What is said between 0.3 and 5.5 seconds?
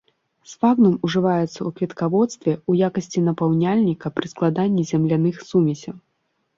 Сфагнум ўжываецца ў кветкаводстве ў якасці напаўняльніка пры складанні земляных